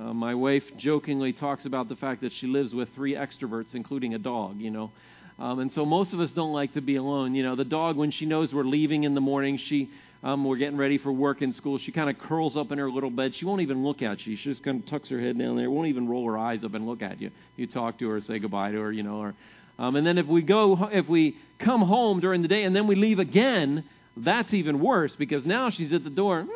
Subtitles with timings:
[0.00, 4.14] Uh, my wife jokingly talks about the fact that she lives with three extroverts, including
[4.14, 4.90] a dog, you know.
[5.38, 7.34] Um, and so most of us don't like to be alone.
[7.34, 9.90] You know, the dog, when she knows we're leaving in the morning, she
[10.22, 12.90] um, we're getting ready for work in school, she kind of curls up in her
[12.90, 13.32] little bed.
[13.34, 14.36] She won't even look at you.
[14.36, 15.70] She just kind of tucks her head down there.
[15.70, 17.30] Won't even roll her eyes up and look at you.
[17.56, 19.16] You talk to her, say goodbye to her, you know.
[19.16, 19.34] Or,
[19.78, 22.86] um, and then if we go, if we come home during the day and then
[22.86, 26.46] we leave again, that's even worse because now she's at the door,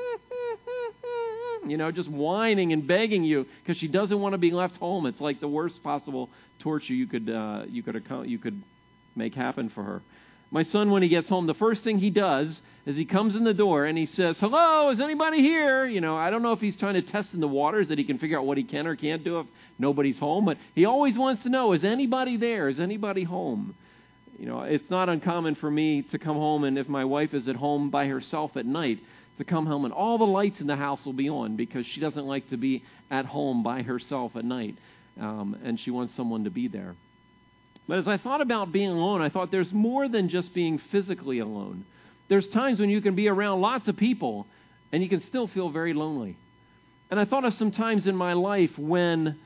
[1.66, 5.06] you know, just whining and begging you because she doesn't want to be left home.
[5.06, 8.62] It's like the worst possible torture you could uh, you could account, you could
[9.16, 10.02] make happen for her.
[10.50, 13.44] My son, when he gets home, the first thing he does is he comes in
[13.44, 15.84] the door and he says, Hello, is anybody here?
[15.84, 18.04] You know, I don't know if he's trying to test in the waters that he
[18.04, 19.46] can figure out what he can or can't do if
[19.78, 22.68] nobody's home, but he always wants to know, Is anybody there?
[22.68, 23.74] Is anybody home?
[24.38, 27.48] You know, it's not uncommon for me to come home and if my wife is
[27.48, 28.98] at home by herself at night,
[29.38, 32.00] to come home and all the lights in the house will be on because she
[32.00, 34.76] doesn't like to be at home by herself at night.
[35.20, 36.94] Um, and she wants someone to be there.
[37.86, 41.38] But as I thought about being alone, I thought there's more than just being physically
[41.38, 41.84] alone.
[42.28, 44.46] There's times when you can be around lots of people
[44.92, 46.36] and you can still feel very lonely.
[47.10, 49.38] And I thought of some times in my life when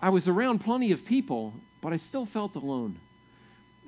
[0.00, 2.98] I was around plenty of people, but I still felt alone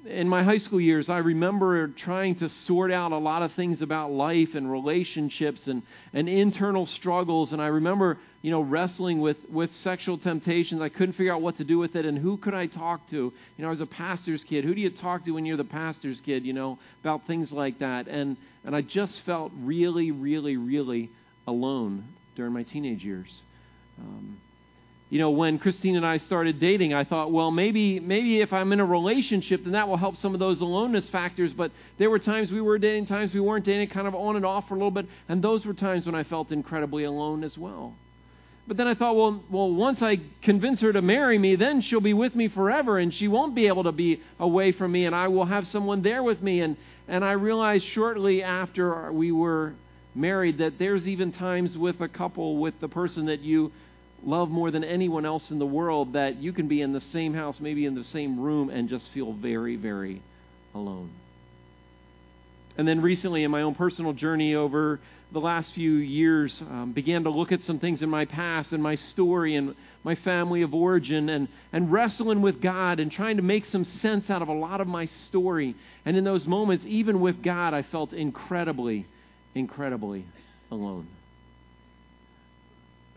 [0.07, 3.83] in my high school years, I remember trying to sort out a lot of things
[3.83, 5.83] about life and relationships and,
[6.13, 7.53] and internal struggles.
[7.53, 10.81] And I remember, you know, wrestling with, with sexual temptations.
[10.81, 13.17] I couldn't figure out what to do with it and who could I talk to.
[13.17, 14.65] You know, I was a pastor's kid.
[14.65, 17.81] Who do you talk to when you're the pastor's kid, you know, about things like
[17.81, 18.07] that?
[18.09, 21.11] And, and I just felt really, really, really
[21.47, 22.05] alone
[22.37, 23.31] during my teenage years.
[23.99, 24.39] Um,
[25.09, 28.73] you know, when Christine and I started dating, I thought, well, maybe maybe if I'm
[28.73, 31.53] in a relationship, then that will help some of those aloneness factors.
[31.53, 34.45] But there were times we were dating, times we weren't dating, kind of on and
[34.45, 37.57] off for a little bit, and those were times when I felt incredibly alone as
[37.57, 37.95] well.
[38.69, 42.01] But then I thought, well, well, once I convince her to marry me, then she'll
[42.01, 45.15] be with me forever, and she won't be able to be away from me, and
[45.15, 46.63] I will have someone there with me.
[46.63, 46.77] And
[47.07, 49.75] and I realized shortly after we were
[50.17, 53.71] married that there's even times with a couple with the person that you
[54.25, 57.35] love more than anyone else in the world that you can be in the same
[57.35, 60.23] house, maybe in the same room, and just feel very, very
[60.75, 61.11] alone.
[62.77, 65.01] And then recently, in my own personal journey over
[65.33, 68.83] the last few years, um, began to look at some things in my past and
[68.83, 73.43] my story and my family of origin and, and wrestling with God and trying to
[73.43, 75.75] make some sense out of a lot of my story.
[76.05, 79.07] And in those moments, even with God, I felt incredibly,
[79.55, 80.27] incredibly
[80.71, 81.09] alone.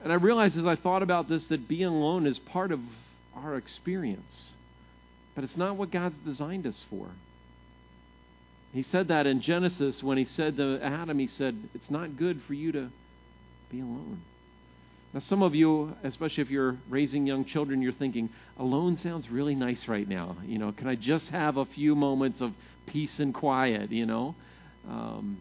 [0.04, 2.80] And I realized as I thought about this that being alone is part of
[3.36, 4.52] our experience.
[5.36, 7.08] But it's not what God's designed us for.
[8.74, 12.42] He said that in Genesis when he said to Adam, he said, It's not good
[12.48, 12.90] for you to
[13.72, 14.22] be alone.
[15.14, 18.30] Now, some of you, especially if you're raising young children, you're thinking,
[18.60, 20.38] alone sounds really nice right now.
[20.46, 22.54] You know, can I just have a few moments of
[22.86, 24.36] peace and quiet, you know?
[24.88, 25.40] Um,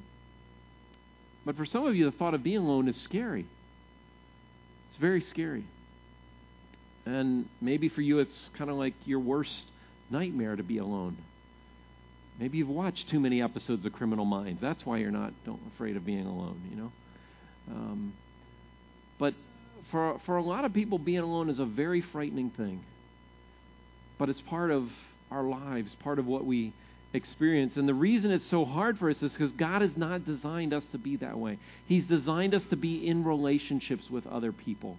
[1.44, 3.44] but for some of you, the thought of being alone is scary.
[4.88, 5.64] It's very scary.
[7.06, 9.64] And maybe for you, it's kind of like your worst
[10.10, 11.16] nightmare to be alone.
[12.38, 14.60] Maybe you've watched too many episodes of Criminal Minds.
[14.60, 16.92] That's why you're not don't, afraid of being alone, you know?
[17.70, 18.12] Um,
[19.18, 19.34] but
[19.90, 22.84] for, for a lot of people, being alone is a very frightening thing.
[24.18, 24.88] But it's part of
[25.30, 26.72] our lives, part of what we
[27.12, 27.76] experience.
[27.76, 30.84] And the reason it's so hard for us is because God has not designed us
[30.92, 31.58] to be that way.
[31.86, 34.98] He's designed us to be in relationships with other people.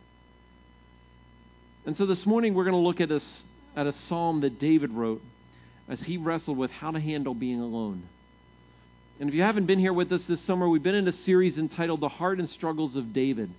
[1.85, 3.21] And so this morning we're going to look at a,
[3.75, 5.21] at a psalm that David wrote
[5.87, 8.03] as he wrestled with how to handle being alone.
[9.19, 11.57] And if you haven't been here with us this summer, we've been in a series
[11.57, 13.51] entitled The Heart and Struggles of David.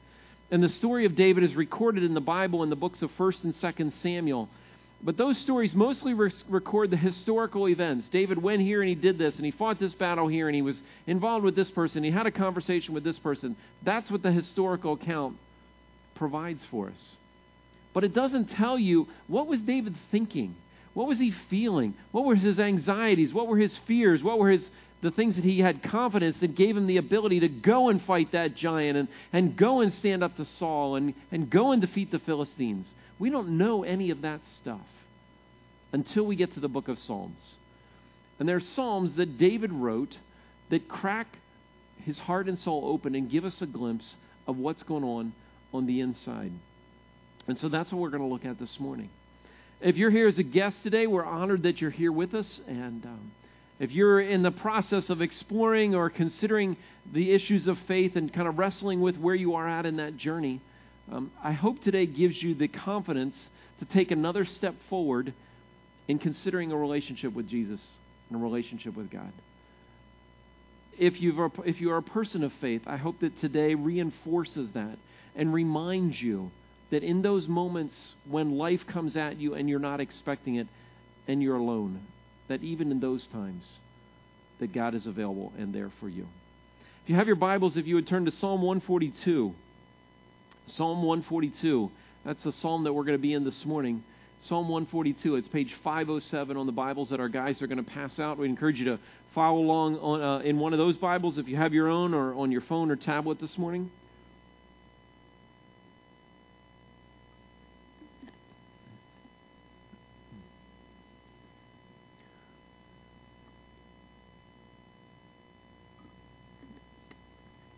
[0.50, 3.44] And the story of David is recorded in the Bible in the books of 1st
[3.44, 4.48] and 2nd Samuel.
[5.02, 8.08] But those stories mostly record the historical events.
[8.10, 10.60] David went here and he did this, and he fought this battle here, and he
[10.60, 13.56] was involved with this person, he had a conversation with this person.
[13.82, 15.38] That's what the historical account
[16.14, 17.16] provides for us.
[17.94, 20.54] But it doesn't tell you what was David thinking?
[20.92, 21.94] What was he feeling?
[22.12, 23.32] What were his anxieties?
[23.32, 24.22] What were his fears?
[24.22, 24.68] What were his
[25.02, 28.32] the things that he had confidence that gave him the ability to go and fight
[28.32, 32.10] that giant and, and go and stand up to Saul and, and go and defeat
[32.10, 32.86] the Philistines.
[33.18, 34.86] We don't know any of that stuff
[35.92, 37.56] until we get to the book of Psalms.
[38.38, 40.16] And there are Psalms that David wrote
[40.70, 41.26] that crack
[42.04, 45.32] his heart and soul open and give us a glimpse of what's going on
[45.72, 46.52] on the inside.
[47.46, 49.10] And so that's what we're going to look at this morning.
[49.80, 52.60] If you're here as a guest today, we're honored that you're here with us.
[52.66, 53.32] And um,
[53.80, 56.76] if you're in the process of exploring or considering
[57.10, 60.18] the issues of faith and kind of wrestling with where you are at in that
[60.18, 60.60] journey,
[61.10, 63.34] um, I hope today gives you the confidence
[63.78, 65.32] to take another step forward
[66.08, 67.80] in considering a relationship with Jesus
[68.28, 69.32] and a relationship with God.
[70.98, 74.98] If, you've, if you are a person of faith, I hope that today reinforces that
[75.34, 76.50] and reminds you
[76.90, 77.94] that in those moments
[78.28, 80.66] when life comes at you and you're not expecting it
[81.26, 82.00] and you're alone,
[82.50, 83.78] that even in those times,
[84.58, 86.26] that God is available and there for you.
[87.04, 89.54] If you have your Bibles, if you would turn to Psalm 142.
[90.66, 91.92] Psalm 142.
[92.24, 94.02] That's the psalm that we're going to be in this morning.
[94.42, 95.36] Psalm 142.
[95.36, 98.36] It's page 507 on the Bibles that our guys are going to pass out.
[98.36, 98.98] We encourage you to
[99.32, 102.34] follow along on, uh, in one of those Bibles if you have your own or
[102.34, 103.92] on your phone or tablet this morning.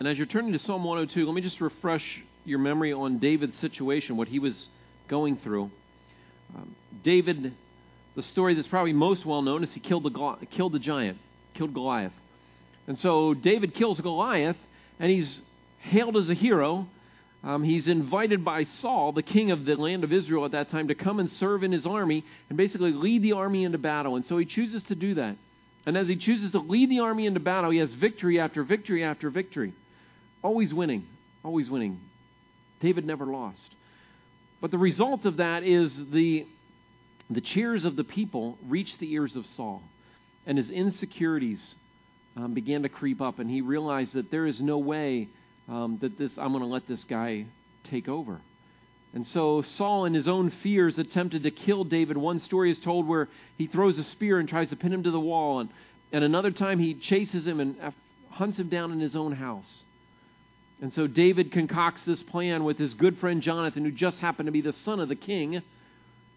[0.02, 2.02] And as you're turning to Psalm 102, let me just refresh
[2.44, 4.66] your memory on David's situation, what he was
[5.06, 5.70] going through.
[6.56, 7.54] Um, David,
[8.16, 11.18] the story that's probably most well known is he killed the, killed the giant,
[11.54, 12.12] killed Goliath.
[12.88, 14.56] And so David kills Goliath,
[14.98, 15.40] and he's
[15.82, 16.88] hailed as a hero.
[17.44, 20.88] Um, he's invited by Saul, the king of the land of Israel at that time,
[20.88, 24.16] to come and serve in his army and basically lead the army into battle.
[24.16, 25.36] And so he chooses to do that.
[25.86, 29.04] And as he chooses to lead the army into battle, he has victory after victory
[29.04, 29.74] after victory.
[30.42, 31.06] Always winning,
[31.44, 32.00] always winning.
[32.80, 33.74] David never lost.
[34.60, 36.46] But the result of that is the,
[37.30, 39.82] the cheers of the people reached the ears of Saul,
[40.46, 41.74] and his insecurities
[42.36, 45.28] um, began to creep up, and he realized that there is no way
[45.68, 47.46] um, that this I'm going to let this guy
[47.84, 48.40] take over.
[49.14, 52.16] And so Saul, in his own fears, attempted to kill David.
[52.16, 53.28] One story is told where
[53.58, 55.70] he throws a spear and tries to pin him to the wall, and,
[56.12, 57.76] and another time he chases him and
[58.30, 59.84] hunts him down in his own house.
[60.82, 64.52] And so David concocts this plan with his good friend Jonathan, who just happened to
[64.52, 65.62] be the son of the king,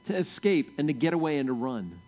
[0.06, 2.00] to escape and to get away and to run.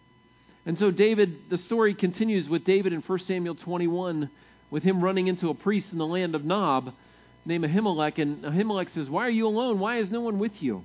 [0.63, 4.29] And so David, the story continues with David in 1 Samuel 21,
[4.69, 6.93] with him running into a priest in the land of Nob
[7.43, 8.19] named Ahimelech.
[8.21, 9.79] And Ahimelech says, Why are you alone?
[9.79, 10.83] Why is no one with you?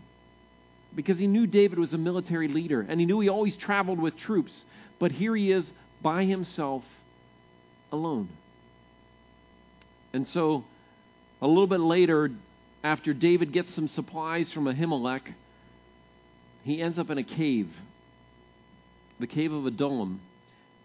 [0.96, 4.16] Because he knew David was a military leader, and he knew he always traveled with
[4.16, 4.64] troops.
[4.98, 5.70] But here he is
[6.00, 6.84] by himself,
[7.90, 8.30] alone.
[10.14, 10.64] And so
[11.42, 12.30] a little bit later,
[12.84, 15.34] after David gets some supplies from Ahimelech,
[16.62, 17.68] he ends up in a cave,
[19.18, 20.20] the cave of Adullam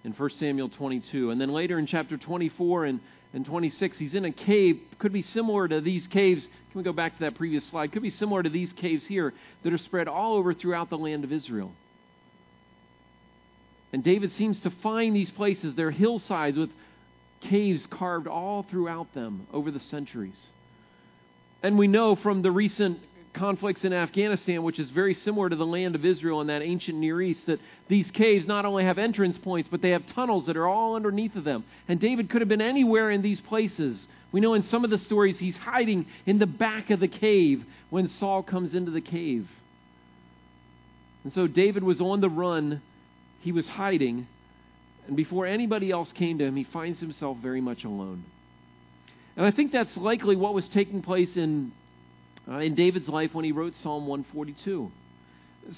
[0.04, 1.30] in 1 Samuel 22.
[1.30, 3.00] And then later in chapter 24 and,
[3.33, 6.45] and 26, he's in a cave, could be similar to these caves.
[6.45, 7.92] Can we go back to that previous slide?
[7.92, 11.24] Could be similar to these caves here that are spread all over throughout the land
[11.24, 11.71] of Israel.
[13.94, 16.71] And David seems to find these places, they're hillsides with
[17.49, 20.49] caves carved all throughout them over the centuries.
[21.63, 22.99] And we know from the recent
[23.33, 26.97] conflicts in Afghanistan, which is very similar to the land of Israel in that ancient
[26.97, 30.57] Near East, that these caves not only have entrance points, but they have tunnels that
[30.57, 31.63] are all underneath of them.
[31.88, 34.07] And David could have been anywhere in these places.
[34.31, 37.63] We know in some of the stories he's hiding in the back of the cave
[37.89, 39.47] when Saul comes into the cave.
[41.23, 42.81] And so David was on the run,
[43.41, 44.27] he was hiding,
[45.07, 48.24] and before anybody else came to him, he finds himself very much alone.
[49.36, 51.71] And I think that's likely what was taking place in,
[52.50, 54.92] uh, in David's life when he wrote Psalm 142.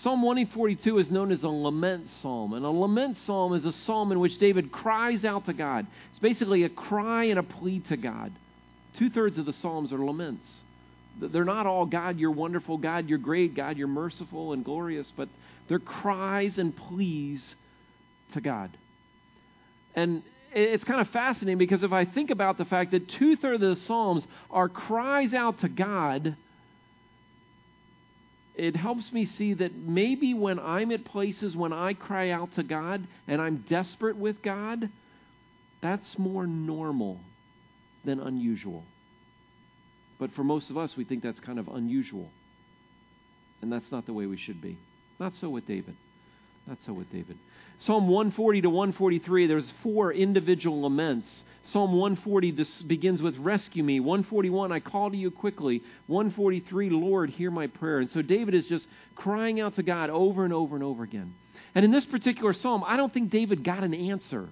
[0.02, 2.54] Psalm 142 is known as a lament psalm.
[2.54, 5.88] And a lament psalm is a psalm in which David cries out to God.
[6.12, 8.32] It's basically a cry and a plea to God.
[8.98, 10.48] Two thirds of the psalms are laments.
[11.20, 15.28] They're not all, God, you're wonderful, God, you're great, God, you're merciful and glorious, but
[15.68, 17.56] they're cries and pleas
[18.34, 18.70] to God.
[20.00, 23.62] And it's kind of fascinating because if I think about the fact that two thirds
[23.62, 26.38] of the Psalms are cries out to God,
[28.56, 32.64] it helps me see that maybe when I'm at places when I cry out to
[32.64, 34.90] God and I'm desperate with God,
[35.82, 37.20] that's more normal
[38.06, 38.86] than unusual.
[40.18, 42.30] But for most of us, we think that's kind of unusual.
[43.62, 44.78] And that's not the way we should be.
[45.20, 45.96] Not so with David.
[46.68, 47.38] Not so with David.
[47.80, 51.44] Psalm 140 to 143, there's four individual laments.
[51.72, 52.52] Psalm 140
[52.88, 54.00] begins with, Rescue me.
[54.00, 55.82] 141, I call to you quickly.
[56.08, 58.00] 143, Lord, hear my prayer.
[58.00, 61.34] And so David is just crying out to God over and over and over again.
[61.74, 64.50] And in this particular psalm, I don't think David got an answer.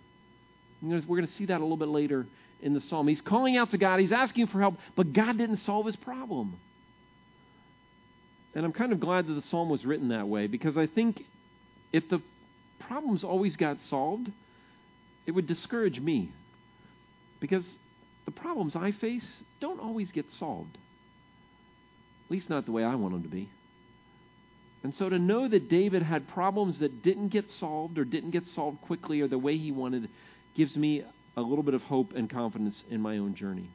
[0.81, 2.27] We're going to see that a little bit later
[2.61, 3.07] in the psalm.
[3.07, 6.57] He's calling out to God, he's asking for help, but God didn't solve his problem.
[8.55, 11.23] And I'm kind of glad that the psalm was written that way because I think
[11.91, 12.21] if the
[12.87, 14.31] problems always got solved,
[15.25, 16.31] it would discourage me.
[17.39, 17.65] Because
[18.25, 19.25] the problems I face
[19.59, 20.77] don't always get solved.
[22.25, 23.49] At least not the way I want them to be.
[24.83, 28.47] And so to know that David had problems that didn't get solved or didn't get
[28.47, 30.09] solved quickly or the way he wanted
[30.55, 31.03] gives me
[31.35, 33.69] a little bit of hope and confidence in my own journey.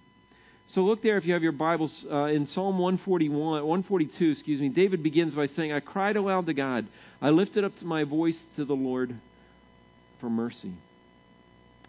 [0.68, 4.68] So look there if you have your Bibles uh, in Psalm 141, 142, excuse me.
[4.70, 6.86] David begins by saying, "I cried aloud to God.
[7.20, 9.14] I lifted up my voice to the Lord
[10.20, 10.72] for mercy."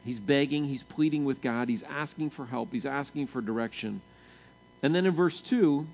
[0.03, 4.01] He's begging, he's pleading with God, he's asking for help, he's asking for direction.
[4.81, 5.87] And then in verse 2,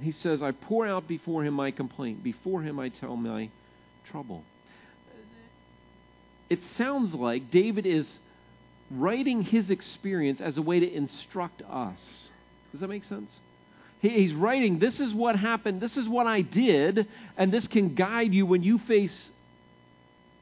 [0.00, 2.24] he says, I pour out before him my complaint.
[2.24, 3.50] Before him I tell my
[4.10, 4.42] trouble.
[6.48, 8.18] It sounds like David is
[8.90, 11.98] writing his experience as a way to instruct us.
[12.72, 13.30] Does that make sense?
[14.00, 17.06] He's writing, This is what happened, this is what I did,
[17.36, 19.30] and this can guide you when you face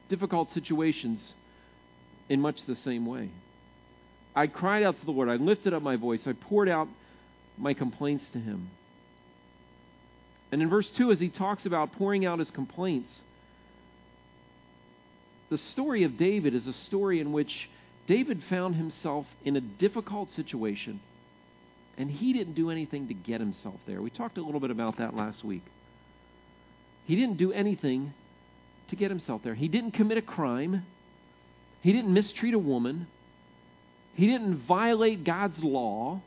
[0.07, 1.33] difficult situations
[2.29, 3.29] in much the same way.
[4.35, 5.29] I cried out to the Lord.
[5.29, 6.25] I lifted up my voice.
[6.25, 6.87] I poured out
[7.57, 8.69] my complaints to him.
[10.51, 13.11] And in verse 2, as he talks about pouring out his complaints,
[15.49, 17.69] the story of David is a story in which
[18.09, 20.99] David found himself in a difficult situation,
[21.95, 24.01] and he didn't do anything to get himself there.
[24.01, 25.61] We talked a little bit about that last week.
[27.05, 28.15] He didn't do anything
[28.89, 29.53] to get himself there.
[29.53, 30.87] He didn't commit a crime,
[31.81, 33.05] he didn't mistreat a woman,
[34.15, 36.19] he didn't violate God's law,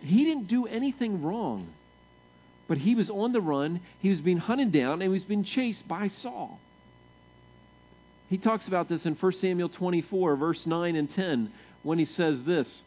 [0.00, 1.68] he didn't do anything wrong.
[2.66, 5.44] But he was on the run, he was being hunted down, and he was being
[5.44, 6.58] chased by Saul.
[8.30, 12.42] He talks about this in 1 Samuel 24, verse 9 and 10, when he says
[12.44, 12.82] this.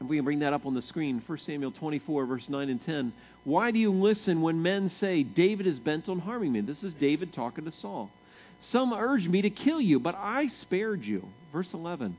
[0.00, 1.22] And we can bring that up on the screen.
[1.24, 3.12] 1 Samuel 24, verse 9 and 10.
[3.44, 6.60] Why do you listen when men say, David is bent on harming me?
[6.60, 8.10] This is David talking to Saul.
[8.62, 11.28] Some urge me to kill you, but I spared you.
[11.52, 12.16] Verse 11.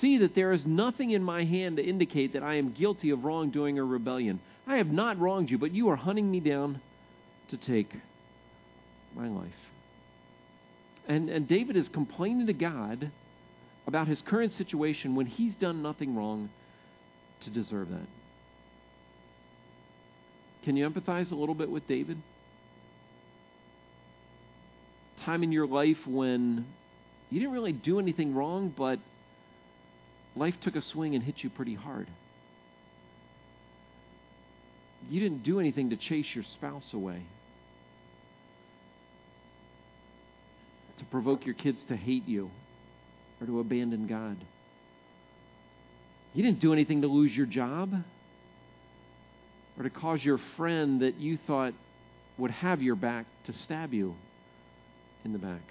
[0.00, 3.24] See that there is nothing in my hand to indicate that I am guilty of
[3.24, 4.40] wrongdoing or rebellion.
[4.66, 6.80] I have not wronged you, but you are hunting me down
[7.48, 7.94] to take
[9.14, 9.67] my life.
[11.08, 13.10] And, and David is complaining to God
[13.86, 16.50] about his current situation when he's done nothing wrong
[17.44, 18.06] to deserve that.
[20.64, 22.18] Can you empathize a little bit with David?
[25.24, 26.66] Time in your life when
[27.30, 28.98] you didn't really do anything wrong, but
[30.36, 32.06] life took a swing and hit you pretty hard
[35.10, 37.22] you didn't do anything to chase your spouse away,
[40.98, 42.50] to provoke your kids to hate you,
[43.40, 44.36] or to abandon God.
[46.34, 47.92] You didn't do anything to lose your job,
[49.78, 51.72] or to cause your friend that you thought
[52.36, 54.14] would have your back to stab you
[55.24, 55.62] in the back.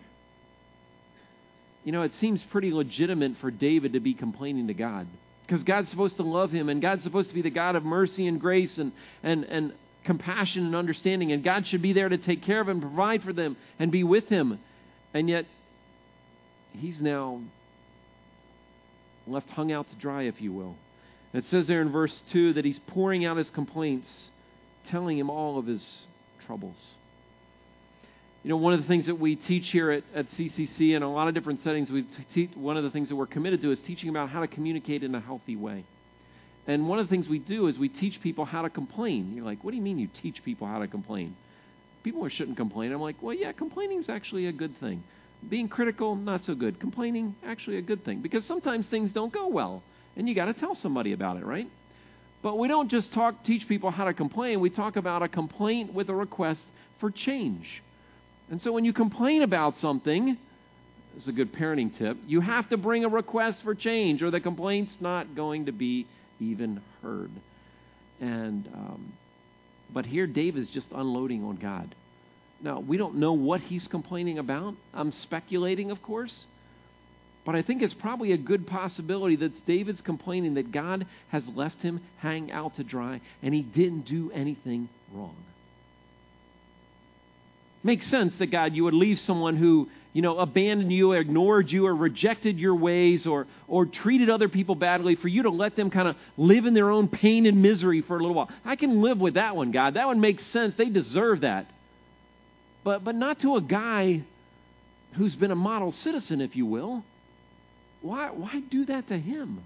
[1.84, 5.07] You know, it seems pretty legitimate for David to be complaining to God
[5.46, 8.27] because God's supposed to love him and God's supposed to be the God of mercy
[8.27, 8.91] and grace and,
[9.24, 11.31] and, and compassion and understanding.
[11.31, 14.03] And God should be there to take care of him, provide for them, and be
[14.03, 14.60] with him.
[15.13, 15.45] And yet,
[16.73, 17.41] he's now
[19.25, 20.75] left hung out to dry, if you will.
[21.33, 24.07] it says there in verse 2 that he's pouring out his complaints,
[24.89, 25.85] telling him all of his
[26.45, 26.77] troubles.
[28.43, 31.11] You know, one of the things that we teach here at, at CCC in a
[31.11, 33.79] lot of different settings, we teach, one of the things that we're committed to is
[33.81, 35.83] teaching about how to communicate in a healthy way.
[36.65, 39.33] And one of the things we do is we teach people how to complain.
[39.35, 41.35] You're like, what do you mean you teach people how to complain?
[42.07, 42.93] People shouldn't complain.
[42.93, 45.03] I'm like, well, yeah, complaining is actually a good thing.
[45.49, 46.79] Being critical, not so good.
[46.79, 48.21] Complaining, actually a good thing.
[48.21, 49.83] Because sometimes things don't go well,
[50.15, 51.67] and you got to tell somebody about it, right?
[52.41, 54.61] But we don't just talk, teach people how to complain.
[54.61, 56.61] We talk about a complaint with a request
[57.01, 57.65] for change.
[58.49, 60.37] And so when you complain about something,
[61.13, 64.31] this is a good parenting tip, you have to bring a request for change or
[64.31, 66.07] the complaint's not going to be
[66.39, 67.31] even heard.
[68.21, 69.11] And um,
[69.91, 71.96] but here Dave is just unloading on God.
[72.62, 74.75] Now, we don't know what he's complaining about.
[74.94, 76.46] I'm speculating, of course.
[77.46, 81.82] But I think it's probably a good possibility that David's complaining that God has left
[81.82, 85.36] him hang out to dry and he didn't do anything wrong
[87.88, 91.71] makes sense that God, you would leave someone who, you know, abandoned you, or ignored
[91.71, 95.75] you, or rejected your ways, or, or treated other people badly, for you to let
[95.75, 98.49] them kind of live in their own pain and misery for a little while.
[98.65, 99.93] I can live with that one, God.
[99.93, 100.75] That one makes sense.
[100.75, 101.69] They deserve that.
[102.83, 104.23] But, but not to a guy
[105.13, 107.03] who's been a model citizen, if you will.
[108.01, 109.63] Why, why do that to him?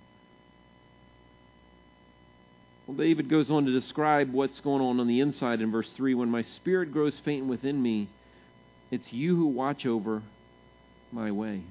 [2.87, 6.13] Well, David goes on to describe what's going on on the inside in verse 3
[6.15, 8.09] When my spirit grows faint within me,
[8.91, 10.21] it's you who watch over
[11.11, 11.63] my way.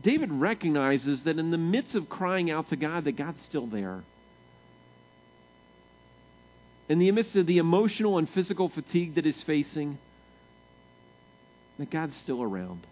[0.00, 4.02] David recognizes that in the midst of crying out to God, that God's still there.
[6.88, 9.98] in the midst of the emotional and physical fatigue that he's facing,
[11.78, 12.86] that God's still around.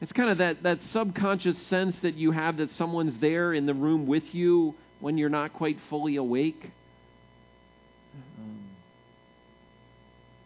[0.00, 3.74] It's kind of that, that subconscious sense that you have that someone's there in the
[3.74, 6.70] room with you when you're not quite fully awake.
[8.38, 8.61] Um,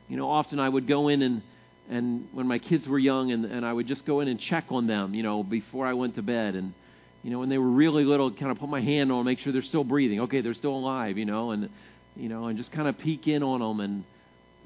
[0.08, 1.42] you know, often I would go in and,
[1.88, 4.66] and when my kids were young, and, and I would just go in and check
[4.70, 6.54] on them, you know, before I went to bed.
[6.54, 6.75] And,
[7.22, 9.38] you know, when they were really little, kind of put my hand on them, make
[9.38, 10.20] sure they're still breathing.
[10.22, 11.70] Okay, they're still alive, you know, and,
[12.16, 13.80] you know, and just kind of peek in on them.
[13.80, 14.04] And,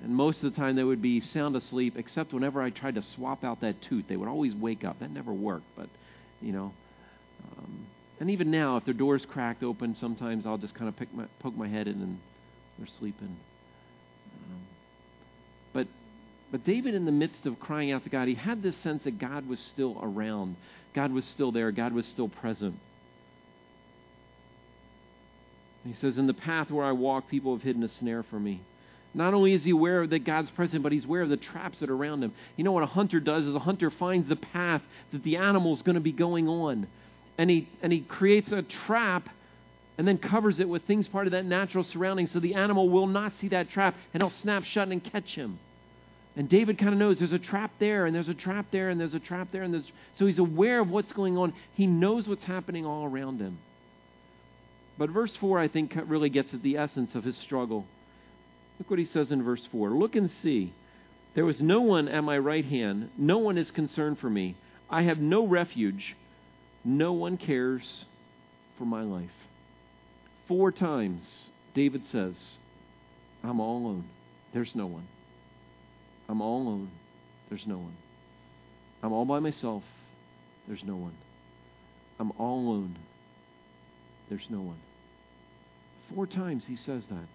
[0.03, 3.03] and most of the time they would be sound asleep, except whenever I tried to
[3.03, 5.01] swap out that tooth, they would always wake up.
[5.01, 5.89] That never worked, but,
[6.41, 6.73] you know.
[7.59, 7.87] Um,
[8.19, 11.25] and even now, if their door's cracked open, sometimes I'll just kind of pick my,
[11.41, 12.19] poke my head in and
[12.79, 13.37] they're sleeping.
[15.73, 15.87] But,
[16.51, 19.19] but David, in the midst of crying out to God, he had this sense that
[19.19, 20.57] God was still around.
[20.95, 21.71] God was still there.
[21.71, 22.79] God was still present.
[25.85, 28.61] He says, In the path where I walk, people have hidden a snare for me.
[29.13, 31.91] Not only is he aware that God's present, but he's aware of the traps that
[31.91, 32.33] are around him.
[32.57, 35.83] You know what a hunter does is a hunter finds the path that the animal's
[35.83, 36.87] going to be going on.
[37.37, 39.29] And he, and he creates a trap
[40.01, 43.07] and then covers it with things part of that natural surrounding so the animal will
[43.07, 45.59] not see that trap and he'll snap shut and catch him.
[46.37, 48.99] And David kind of knows there's a trap there and there's a trap there and
[48.99, 51.53] there's a trap there and there's so he's aware of what's going on.
[51.75, 53.59] He knows what's happening all around him.
[54.97, 57.85] But verse 4 I think really gets at the essence of his struggle.
[58.79, 60.73] Look what he says in verse 4 Look and see.
[61.35, 63.11] There was no one at my right hand.
[63.19, 64.57] No one is concerned for me.
[64.89, 66.17] I have no refuge.
[66.87, 68.07] No one cares
[68.79, 69.29] for my life.
[70.51, 72.35] Four times, David says,
[73.45, 74.05] I'm all alone.
[74.53, 75.07] There's no one.
[76.29, 76.91] I'm all alone.
[77.49, 77.95] There's no one.
[79.01, 79.85] I'm all by myself.
[80.67, 81.15] There's no one.
[82.19, 82.97] I'm all alone.
[84.29, 84.79] There's no one.
[86.13, 87.27] Four times he says that.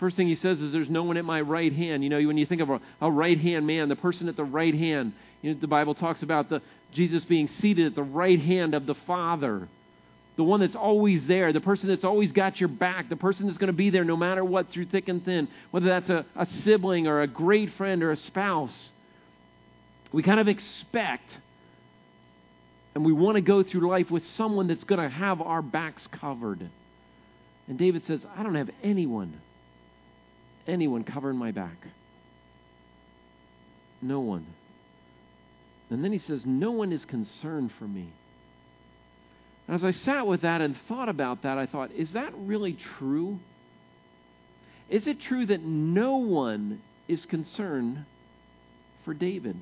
[0.00, 2.02] First thing he says is, There's no one at my right hand.
[2.02, 4.44] You know, when you think of a, a right hand man, the person at the
[4.44, 5.12] right hand,
[5.42, 6.62] you know, the Bible talks about the,
[6.94, 9.68] Jesus being seated at the right hand of the Father.
[10.38, 13.58] The one that's always there, the person that's always got your back, the person that's
[13.58, 16.46] going to be there no matter what, through thick and thin, whether that's a, a
[16.64, 18.90] sibling or a great friend or a spouse.
[20.12, 21.28] We kind of expect
[22.94, 26.06] and we want to go through life with someone that's going to have our backs
[26.06, 26.70] covered.
[27.68, 29.40] And David says, I don't have anyone
[30.68, 31.76] anyone covering my back?
[34.00, 34.46] No one.
[35.90, 38.12] And then he says, No one is concerned for me.
[39.68, 43.38] As I sat with that and thought about that, I thought, is that really true?
[44.88, 48.04] Is it true that no one is concerned
[49.04, 49.56] for David?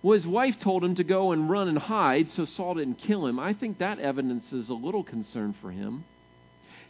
[0.00, 3.26] Well, his wife told him to go and run and hide so Saul didn't kill
[3.26, 3.40] him.
[3.40, 6.04] I think that evidence is a little concern for him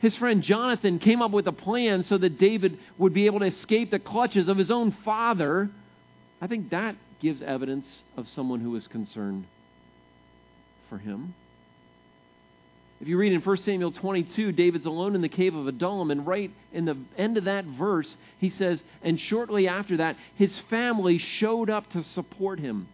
[0.01, 3.47] his friend Jonathan came up with a plan so that David would be able to
[3.47, 5.71] escape the clutches of his own father,
[6.41, 9.47] I think that gives evidence of someone who is concerned
[10.88, 11.35] for him.
[13.01, 16.27] If you read in 1 Samuel 22, David's alone in the cave of Adullam, and
[16.27, 21.18] right in the end of that verse, he says, and shortly after that, his family
[21.18, 22.88] showed up to support him.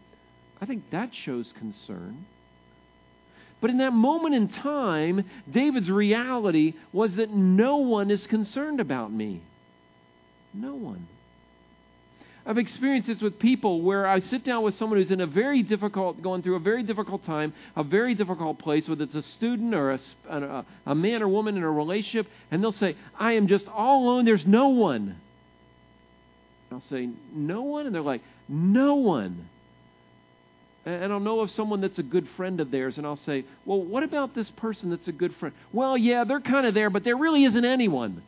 [0.61, 2.27] I think that shows concern.
[3.63, 9.11] But in that moment in time, David's reality was that no one is concerned about
[9.11, 9.41] me.
[10.53, 11.09] No one.
[12.47, 15.63] I've experienced this with people where I sit down with someone who's in a very
[15.63, 19.75] difficult, going through a very difficult time, a very difficult place, whether it's a student
[19.75, 23.47] or a, a, a man or woman in a relationship, and they'll say, I am
[23.47, 25.17] just all alone, there's no one.
[26.71, 27.87] I'll say, No one?
[27.87, 29.49] And they're like, No one
[30.87, 33.83] and I'll know of someone that's a good friend of theirs, and I'll say, Well,
[33.83, 35.55] what about this person that's a good friend?
[35.73, 38.23] Well, yeah, they're kind of there, but there really isn't anyone.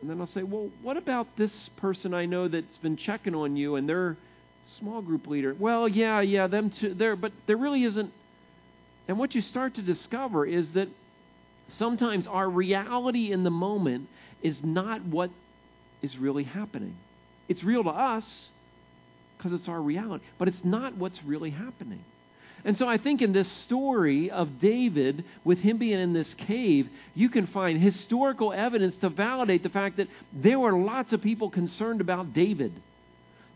[0.00, 3.56] And then I'll say, Well, what about this person I know that's been checking on
[3.56, 4.16] you and they're
[4.78, 5.54] small group leader?
[5.58, 6.94] Well, yeah, yeah, them too.
[6.94, 8.12] There, but there really isn't.
[9.08, 10.88] And what you start to discover is that
[11.78, 14.08] sometimes our reality in the moment
[14.42, 15.30] is not what
[16.02, 16.96] is really happening.
[17.48, 18.50] It's real to us,
[19.36, 20.24] because it's our reality.
[20.38, 22.04] But it's not what's really happening.
[22.64, 26.88] And so I think in this story of David, with him being in this cave,
[27.14, 31.50] you can find historical evidence to validate the fact that there were lots of people
[31.50, 32.72] concerned about David.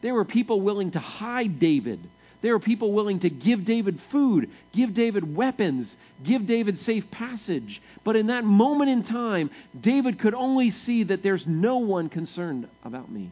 [0.03, 2.01] There were people willing to hide David.
[2.43, 7.81] There were people willing to give David food, give David weapons, give David safe passage.
[8.03, 12.69] But in that moment in time, David could only see that there's no one concerned
[12.85, 13.31] about me.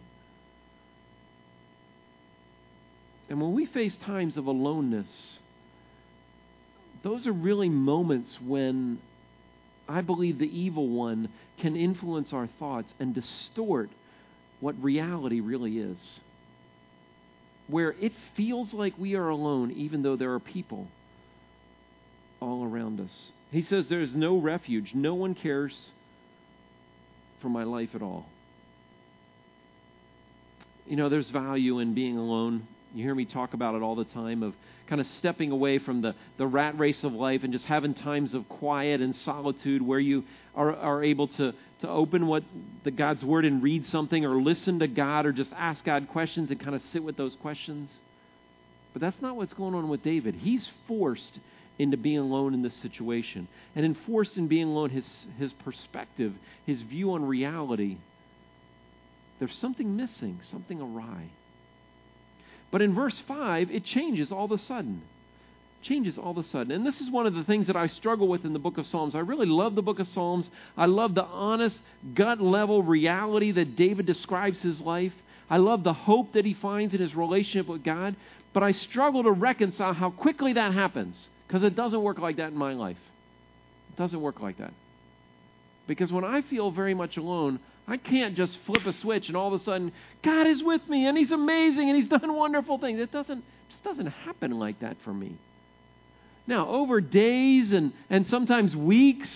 [3.28, 5.39] And when we face times of aloneness,
[7.02, 8.98] those are really moments when
[9.88, 13.90] I believe the evil one can influence our thoughts and distort
[14.60, 16.20] what reality really is.
[17.66, 20.88] Where it feels like we are alone, even though there are people
[22.40, 23.30] all around us.
[23.50, 24.92] He says there is no refuge.
[24.94, 25.90] No one cares
[27.40, 28.26] for my life at all.
[30.86, 32.66] You know, there's value in being alone.
[32.94, 34.54] You hear me talk about it all the time of
[34.88, 38.34] kind of stepping away from the, the rat race of life and just having times
[38.34, 40.24] of quiet and solitude where you
[40.56, 42.42] are, are able to, to open what
[42.82, 46.50] the God's Word and read something or listen to God or just ask God questions
[46.50, 47.88] and kind of sit with those questions.
[48.92, 50.34] But that's not what's going on with David.
[50.34, 51.38] He's forced
[51.78, 53.48] into being alone in this situation.
[53.76, 55.06] And enforced in being alone, his,
[55.38, 56.34] his perspective,
[56.66, 57.98] his view on reality,
[59.38, 61.30] there's something missing, something awry.
[62.70, 65.02] But in verse 5, it changes all of a sudden.
[65.82, 66.72] Changes all of a sudden.
[66.72, 68.86] And this is one of the things that I struggle with in the book of
[68.86, 69.14] Psalms.
[69.14, 70.50] I really love the book of Psalms.
[70.76, 71.78] I love the honest,
[72.14, 75.14] gut level reality that David describes his life.
[75.48, 78.14] I love the hope that he finds in his relationship with God.
[78.52, 82.52] But I struggle to reconcile how quickly that happens because it doesn't work like that
[82.52, 82.98] in my life.
[83.90, 84.72] It doesn't work like that.
[85.86, 87.58] Because when I feel very much alone,
[87.90, 91.06] I can't just flip a switch and all of a sudden God is with me
[91.06, 93.00] and He's amazing and He's done wonderful things.
[93.00, 95.36] It doesn't just doesn't happen like that for me.
[96.46, 99.28] Now, over days and, and sometimes weeks,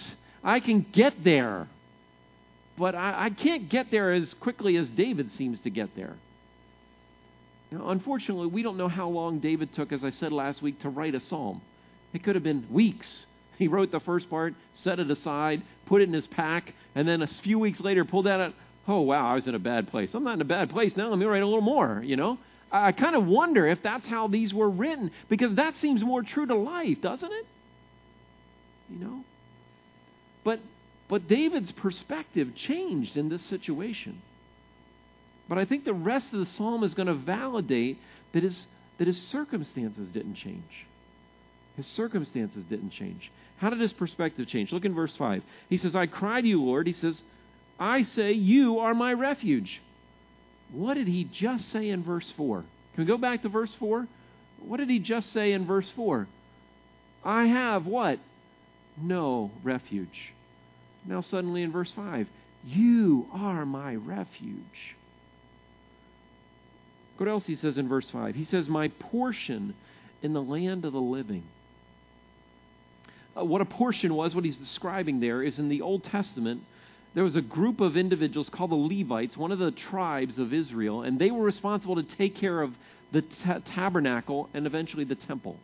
[0.42, 1.68] I can get there.
[2.76, 6.16] But I, I can't get there as quickly as David seems to get there.
[7.70, 10.88] Now, unfortunately, we don't know how long David took, as I said last week, to
[10.88, 11.62] write a psalm.
[12.12, 13.26] It could have been weeks.
[13.58, 17.22] He wrote the first part, set it aside, put it in his pack, and then
[17.22, 18.54] a few weeks later pulled that out.
[18.86, 20.12] Oh, wow, I was in a bad place.
[20.14, 21.08] I'm not in a bad place now.
[21.08, 22.38] Let me write a little more, you know?
[22.70, 26.46] I kind of wonder if that's how these were written, because that seems more true
[26.46, 27.46] to life, doesn't it?
[28.90, 29.24] You know?
[30.42, 30.60] But
[31.08, 34.20] but David's perspective changed in this situation.
[35.48, 37.98] But I think the rest of the psalm is going to validate
[38.32, 38.66] that his,
[38.98, 40.86] that his circumstances didn't change.
[41.76, 43.30] His circumstances didn't change.
[43.58, 44.72] How did his perspective change?
[44.72, 45.42] Look in verse 5.
[45.68, 46.86] He says, I cry to you, Lord.
[46.86, 47.20] He says,
[47.78, 49.80] I say, You are my refuge.
[50.72, 52.64] What did he just say in verse 4?
[52.94, 54.06] Can we go back to verse 4?
[54.60, 56.26] What did he just say in verse 4?
[57.24, 58.18] I have what?
[58.96, 60.32] No refuge.
[61.06, 62.26] Now, suddenly in verse 5,
[62.64, 64.96] You are my refuge.
[67.16, 68.34] What else he says in verse 5?
[68.34, 69.74] He says, My portion
[70.22, 71.44] in the land of the living.
[73.36, 76.62] Uh, what a portion was, what he's describing there, is in the Old Testament,
[77.14, 81.02] there was a group of individuals called the Levites, one of the tribes of Israel,
[81.02, 82.72] and they were responsible to take care of
[83.12, 85.56] the t- tabernacle and eventually the temple.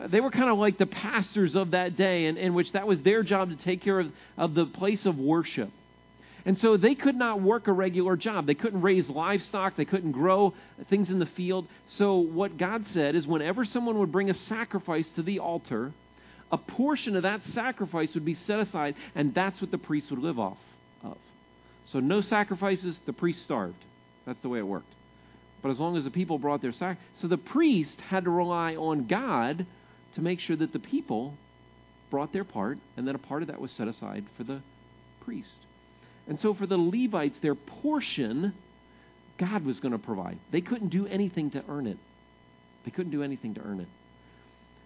[0.00, 2.86] Uh, they were kind of like the pastors of that day, in, in which that
[2.86, 5.70] was their job to take care of, of the place of worship.
[6.44, 8.46] And so they could not work a regular job.
[8.46, 9.76] They couldn't raise livestock.
[9.76, 10.54] They couldn't grow
[10.90, 11.68] things in the field.
[11.86, 15.92] So, what God said is whenever someone would bring a sacrifice to the altar,
[16.52, 20.20] a portion of that sacrifice would be set aside, and that's what the priest would
[20.20, 20.58] live off
[21.02, 21.16] of.
[21.86, 23.82] So, no sacrifices, the priest starved.
[24.26, 24.92] That's the way it worked.
[25.62, 28.76] But as long as the people brought their sacrifice, so the priest had to rely
[28.76, 29.66] on God
[30.14, 31.34] to make sure that the people
[32.10, 34.60] brought their part, and then a part of that was set aside for the
[35.24, 35.58] priest.
[36.28, 38.52] And so for the Levites, their portion,
[39.38, 40.38] God was going to provide.
[40.50, 41.98] They couldn't do anything to earn it.
[42.84, 43.88] They couldn't do anything to earn it.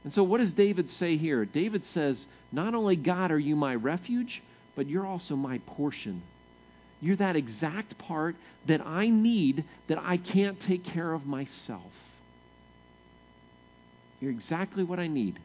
[0.07, 1.45] And so, what does David say here?
[1.45, 4.41] David says, Not only God are you my refuge,
[4.77, 6.23] but you're also my portion.
[7.01, 8.37] You're that exact part
[8.69, 11.91] that I need that I can't take care of myself.
[14.21, 15.41] You're exactly what I need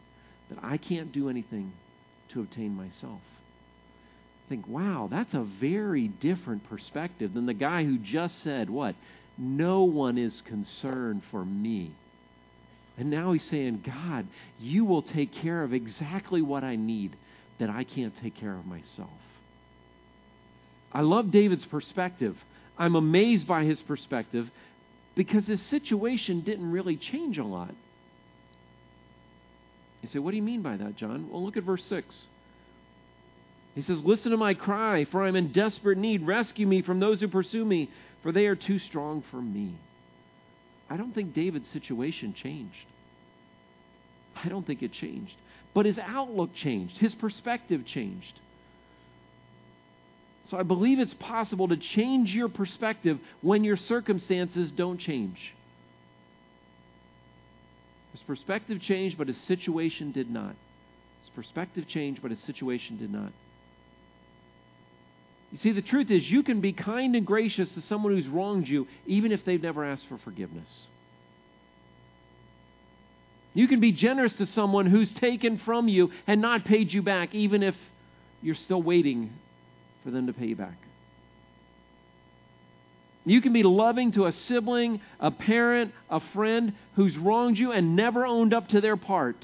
[0.50, 1.74] that I can't do anything
[2.30, 3.22] to obtain myself.
[4.48, 8.94] Think, wow, that's a very different perspective than the guy who just said, What?
[9.40, 11.96] No one is concerned for me.
[13.02, 14.28] And now he's saying, God,
[14.60, 17.16] you will take care of exactly what I need
[17.60, 19.10] that I can't take care of myself.
[20.94, 22.38] I love David's perspective.
[22.78, 24.52] I'm amazed by his perspective
[25.16, 27.74] because his situation didn't really change a lot.
[30.04, 31.28] You say, What do you mean by that, John?
[31.32, 32.06] Well, look at verse 6.
[33.74, 36.28] He says, Listen to my cry, for I am in desperate need.
[36.28, 37.90] Rescue me from those who pursue me,
[38.22, 39.74] for they are too strong for me.
[40.88, 42.76] I don't think David's situation changed.
[44.44, 45.36] I don't think it changed.
[45.74, 48.40] But his outlook changed, his perspective changed.
[50.48, 55.38] So I believe it's possible to change your perspective when your circumstances don't change.
[58.12, 60.56] His perspective changed, but his situation did not.
[61.22, 63.32] His perspective changed, but his situation did not.
[65.52, 68.68] You see, the truth is, you can be kind and gracious to someone who's wronged
[68.68, 70.88] you, even if they've never asked for forgiveness.
[73.54, 77.36] You can be generous to someone who's taken from you and not paid you back,
[77.36, 77.76] even if
[78.42, 79.32] you're still waiting
[80.04, 80.78] for them to pay you back.
[83.26, 87.96] You can be loving to a sibling, a parent, a friend who's wronged you and
[87.96, 89.38] never owned up to their part.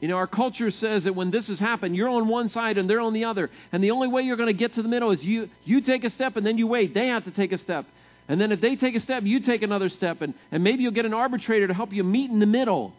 [0.00, 2.90] You know, our culture says that when this has happened, you're on one side and
[2.90, 3.50] they're on the other.
[3.70, 6.04] And the only way you're going to get to the middle is you, you take
[6.04, 6.94] a step and then you wait.
[6.94, 7.86] They have to take a step.
[8.28, 10.22] And then if they take a step, you take another step.
[10.22, 12.94] And, and maybe you'll get an arbitrator to help you meet in the middle.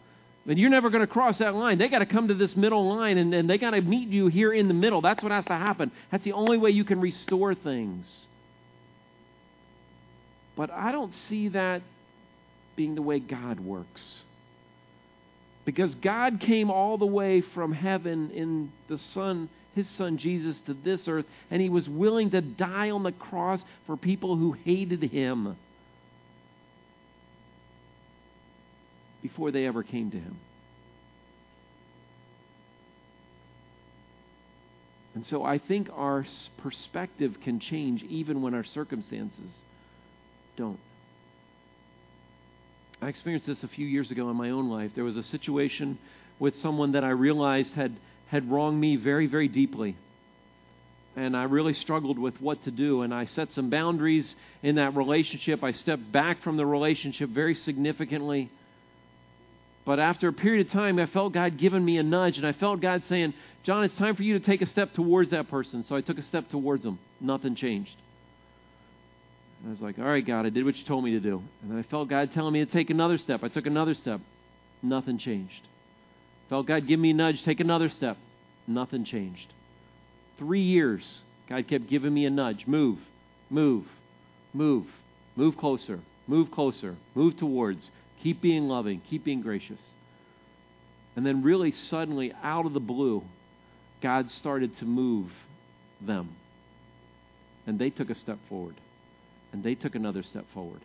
[0.46, 1.78] But you're never going to cross that line.
[1.78, 4.26] They got to come to this middle line and, and they got to meet you
[4.26, 5.00] here in the middle.
[5.00, 5.90] That's what has to happen.
[6.10, 8.06] That's the only way you can restore things.
[10.56, 11.82] But I don't see that
[12.76, 14.22] being the way God works.
[15.64, 20.74] Because God came all the way from heaven in the Son, His Son Jesus, to
[20.74, 25.02] this earth, and He was willing to die on the cross for people who hated
[25.02, 25.56] Him
[29.22, 30.36] before they ever came to Him.
[35.14, 36.26] And so I think our
[36.58, 39.50] perspective can change even when our circumstances
[40.56, 40.80] don't.
[43.00, 44.92] I experienced this a few years ago in my own life.
[44.94, 45.98] There was a situation
[46.38, 47.96] with someone that I realized had,
[48.34, 49.96] had wronged me very, very deeply.
[51.14, 53.02] And I really struggled with what to do.
[53.02, 55.62] And I set some boundaries in that relationship.
[55.62, 58.50] I stepped back from the relationship very significantly.
[59.86, 62.52] But after a period of time, I felt God giving me a nudge, and I
[62.52, 65.84] felt God saying, John, it's time for you to take a step towards that person.
[65.88, 66.98] So I took a step towards him.
[67.20, 67.94] Nothing changed.
[69.60, 71.40] And I was like, all right, God, I did what you told me to do.
[71.62, 73.44] And then I felt God telling me to take another step.
[73.44, 74.20] I took another step.
[74.82, 75.68] Nothing changed.
[76.48, 78.16] Felt God give me a nudge, take another step.
[78.66, 79.52] Nothing changed.
[80.38, 82.66] Three years, God kept giving me a nudge.
[82.66, 82.98] Move,
[83.50, 83.86] move,
[84.52, 84.86] move,
[85.36, 87.90] move closer, move closer, move towards.
[88.22, 89.80] Keep being loving, keep being gracious.
[91.16, 93.22] And then, really, suddenly, out of the blue,
[94.00, 95.30] God started to move
[96.00, 96.30] them.
[97.66, 98.74] And they took a step forward.
[99.52, 100.80] And they took another step forward.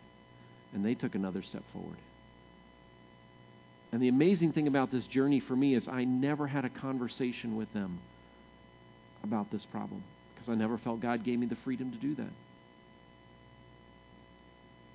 [0.72, 1.96] And they took another step forward.
[3.92, 7.56] And the amazing thing about this journey for me is I never had a conversation
[7.56, 7.98] with them
[9.24, 10.02] about this problem
[10.34, 12.32] because I never felt God gave me the freedom to do that.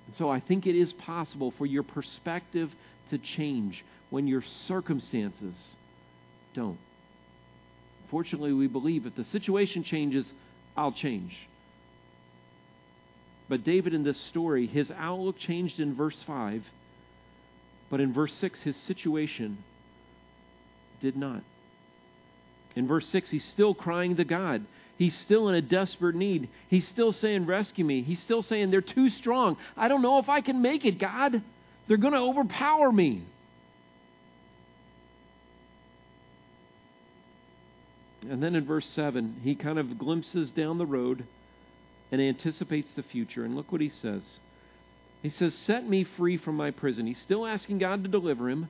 [0.06, 2.70] And so I think it is possible for your perspective
[3.10, 5.54] to change when your circumstances
[6.54, 6.78] don't.
[8.10, 10.30] Fortunately, we believe if the situation changes,
[10.76, 11.36] I'll change.
[13.48, 16.62] But David, in this story, his outlook changed in verse 5,
[17.90, 19.58] but in verse 6, his situation
[21.00, 21.42] did not.
[22.74, 24.64] In verse 6, he's still crying to God.
[24.98, 26.48] He's still in a desperate need.
[26.68, 28.02] He's still saying, Rescue me.
[28.02, 29.56] He's still saying, They're too strong.
[29.76, 31.42] I don't know if I can make it, God.
[31.86, 33.22] They're going to overpower me.
[38.28, 41.24] And then in verse 7, he kind of glimpses down the road
[42.10, 43.44] and anticipates the future.
[43.44, 44.22] And look what he says.
[45.26, 47.04] He says, Set me free from my prison.
[47.04, 48.68] He's still asking God to deliver him.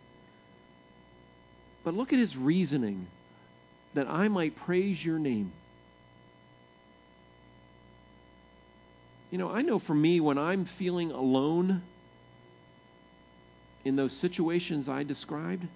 [1.85, 3.09] But look at his reasoning
[3.93, 5.53] that I might praise your name.
[9.31, 11.83] You know, I know for me, when I'm feeling alone
[13.85, 15.67] in those situations I described,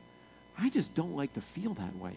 [0.57, 2.17] I just don't like to feel that way.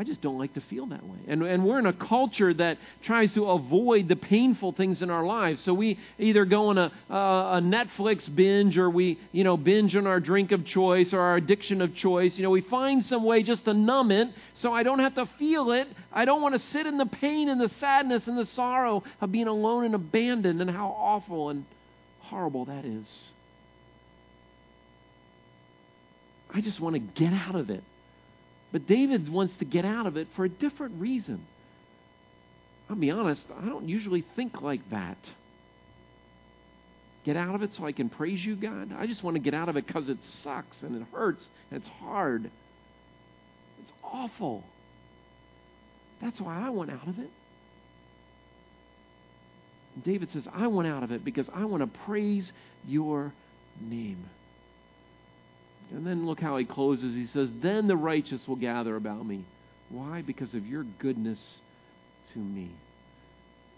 [0.00, 1.18] I just don't like to feel that way.
[1.26, 5.26] And, and we're in a culture that tries to avoid the painful things in our
[5.26, 5.60] lives.
[5.64, 10.06] So we either go on a, a Netflix binge or we, you know, binge on
[10.06, 12.36] our drink of choice or our addiction of choice.
[12.36, 15.26] You know, we find some way just to numb it so I don't have to
[15.36, 15.88] feel it.
[16.12, 19.32] I don't want to sit in the pain and the sadness and the sorrow of
[19.32, 21.64] being alone and abandoned and how awful and
[22.20, 23.30] horrible that is.
[26.54, 27.82] I just want to get out of it.
[28.72, 31.46] But David wants to get out of it for a different reason.
[32.90, 35.18] I'll be honest, I don't usually think like that.
[37.24, 38.94] Get out of it so I can praise you, God?
[38.98, 41.80] I just want to get out of it because it sucks and it hurts and
[41.82, 42.50] it's hard.
[43.82, 44.64] It's awful.
[46.22, 47.30] That's why I want out of it.
[50.04, 52.50] David says, I want out of it because I want to praise
[52.86, 53.32] your
[53.80, 54.24] name.
[55.90, 57.14] And then look how he closes.
[57.14, 59.44] He says, Then the righteous will gather about me.
[59.88, 60.22] Why?
[60.22, 61.60] Because of your goodness
[62.32, 62.70] to me.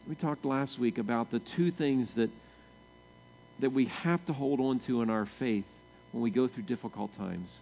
[0.08, 2.30] We talked last week about the two things that,
[3.60, 5.64] that we have to hold on to in our faith
[6.12, 7.60] when we go through difficult times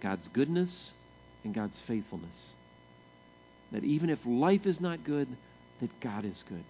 [0.00, 0.92] God's goodness
[1.42, 2.52] and God's faithfulness.
[3.72, 5.26] That even if life is not good,
[5.80, 6.64] that God is good.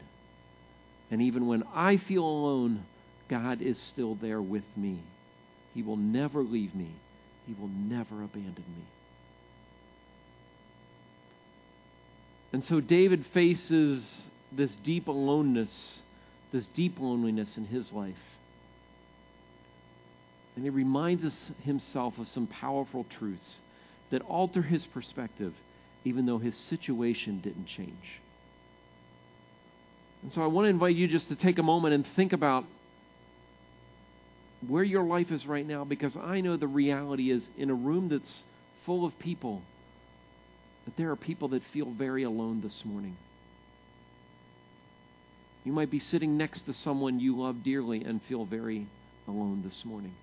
[1.11, 2.85] And even when I feel alone,
[3.29, 5.01] God is still there with me.
[5.79, 6.91] He will never leave me,
[7.47, 8.85] He will never abandon me.
[12.53, 14.05] And so David faces
[14.51, 16.01] this deep aloneness,
[16.51, 18.17] this deep loneliness in his life.
[20.57, 23.61] And he reminds us himself of some powerful truths
[24.11, 25.55] that alter his perspective,
[26.05, 28.19] even though his situation didn't change.
[30.25, 32.65] And so I want to invite you just to take a moment and think about
[34.67, 38.09] where your life is right now, because I know the reality is in a room
[38.09, 38.45] that's
[38.85, 39.63] full of people
[40.85, 43.17] that there are people that feel very alone this morning.
[45.65, 48.87] You might be sitting next to someone you love dearly and feel very
[49.27, 50.15] alone this morning.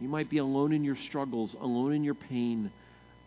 [0.00, 2.70] You might be alone in your struggles, alone in your pain,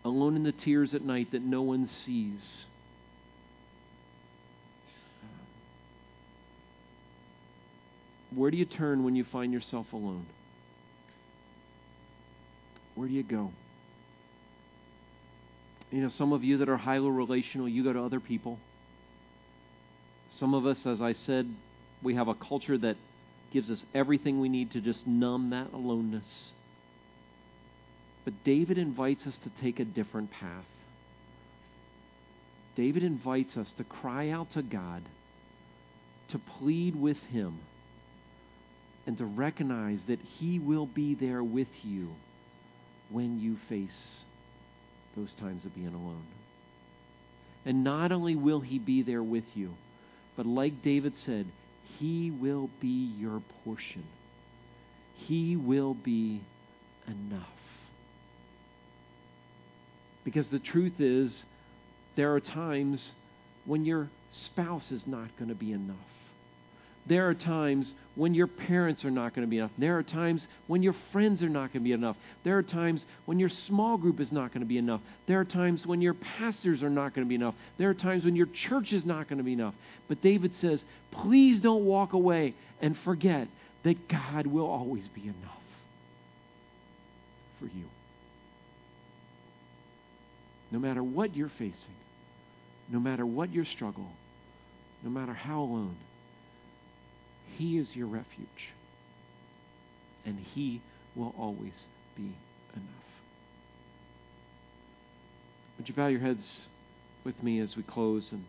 [0.04, 2.64] alone in the tears at night that no one sees.
[8.34, 10.26] Where do you turn when you find yourself alone?
[12.94, 13.52] Where do you go?
[15.90, 18.58] You know, some of you that are highly relational, you go to other people.
[20.30, 21.48] Some of us, as I said,
[22.02, 22.96] we have a culture that
[23.52, 26.52] gives us everything we need to just numb that aloneness.
[28.24, 30.66] But David invites us to take a different path.
[32.76, 35.02] David invites us to cry out to God,
[36.28, 37.60] to plead with Him,
[39.08, 42.10] and to recognize that He will be there with you
[43.08, 44.18] when you face
[45.16, 46.26] those times of being alone.
[47.64, 49.70] And not only will He be there with you,
[50.36, 51.46] but like David said,
[51.98, 54.04] He will be your portion.
[55.14, 56.42] He will be
[57.06, 57.48] enough.
[60.22, 61.44] Because the truth is,
[62.14, 63.12] there are times
[63.64, 65.96] when your spouse is not going to be enough.
[67.08, 69.70] There are times when your parents are not going to be enough.
[69.78, 72.16] There are times when your friends are not going to be enough.
[72.44, 75.00] There are times when your small group is not going to be enough.
[75.26, 77.54] There are times when your pastors are not going to be enough.
[77.78, 79.74] There are times when your church is not going to be enough.
[80.08, 83.48] But David says, please don't walk away and forget
[83.84, 85.62] that God will always be enough
[87.58, 87.86] for you.
[90.70, 91.74] No matter what you're facing,
[92.90, 94.08] no matter what your struggle,
[95.02, 95.96] no matter how alone,
[97.58, 98.72] he is your refuge.
[100.24, 100.80] And He
[101.16, 101.74] will always
[102.16, 102.36] be
[102.72, 102.86] enough.
[105.76, 106.44] Would you bow your heads
[107.24, 108.28] with me as we close?
[108.30, 108.44] And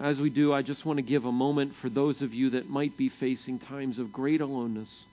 [0.00, 2.70] as we do, I just want to give a moment for those of you that
[2.70, 5.04] might be facing times of great aloneness.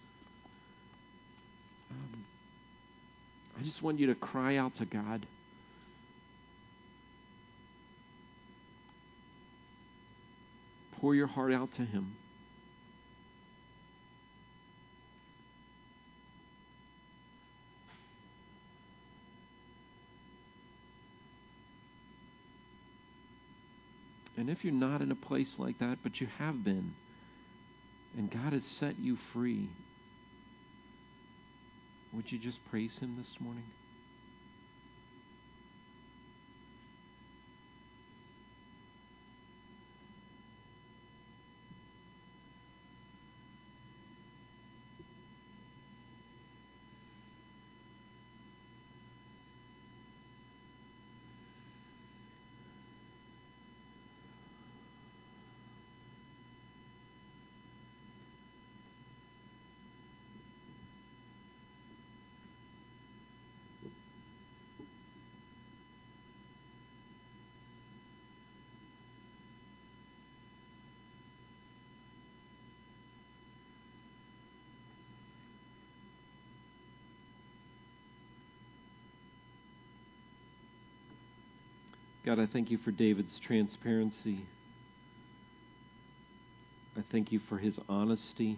[1.92, 2.24] Um,
[3.60, 5.26] I just want you to cry out to God.
[11.04, 12.16] Pour your heart out to Him.
[24.38, 26.94] And if you're not in a place like that, but you have been,
[28.18, 29.68] and God has set you free,
[32.14, 33.66] would you just praise Him this morning?
[82.26, 84.46] God, I thank you for David's transparency.
[86.98, 88.58] I thank you for his honesty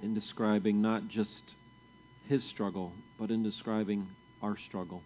[0.00, 1.42] in describing not just
[2.28, 4.08] his struggle, but in describing
[4.40, 5.02] our struggle.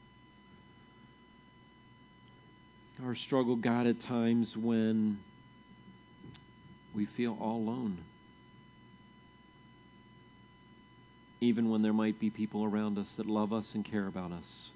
[3.04, 5.18] Our struggle, God, at times when
[6.94, 7.98] we feel all alone.
[11.40, 14.70] Even when there might be people around us that love us and care about us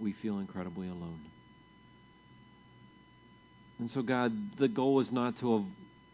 [0.00, 1.20] we feel incredibly alone.
[3.78, 5.66] And so, God, the goal is not to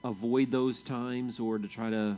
[0.02, 2.16] avoid those times or to try to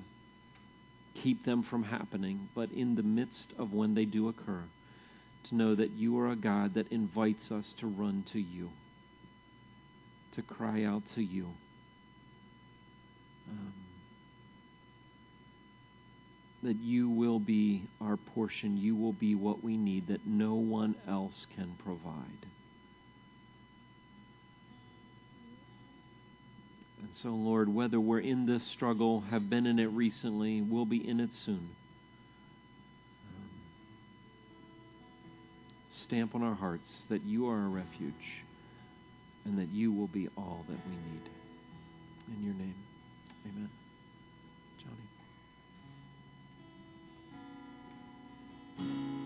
[1.23, 4.63] keep them from happening, but in the midst of when they do occur,
[5.49, 8.71] to know that you are a God that invites us to run to you,
[10.35, 11.49] to cry out to you.
[13.51, 13.84] Um,
[16.65, 20.95] that you will be our portion, you will be what we need, that no one
[21.07, 22.47] else can provide.
[27.01, 31.07] And so, Lord, whether we're in this struggle, have been in it recently, we'll be
[31.07, 31.69] in it soon,
[36.03, 38.45] stamp on our hearts that you are a refuge
[39.45, 41.29] and that you will be all that we need.
[42.37, 42.75] In your name,
[43.47, 43.84] amen.
[48.79, 49.24] うん。